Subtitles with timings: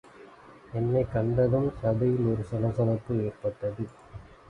[0.73, 3.87] என்னைக் கண்டதும் சபையில் ஒரு கலகலப்பு ஏற்பட்டது.